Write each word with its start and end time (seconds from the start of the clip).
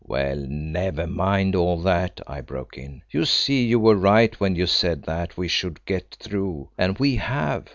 "Well, 0.07 0.35
never 0.49 1.05
mind 1.05 1.55
all 1.55 1.77
that," 1.81 2.21
I 2.25 2.41
broke 2.41 2.75
in; 2.75 3.03
"you 3.11 3.23
see 3.23 3.67
you 3.67 3.79
were 3.79 3.95
right 3.95 4.33
when 4.39 4.55
you 4.55 4.65
said 4.65 5.03
that 5.03 5.37
we 5.37 5.47
should 5.47 5.85
get 5.85 6.17
through, 6.19 6.69
and 6.75 6.97
we 6.97 7.17
have. 7.17 7.67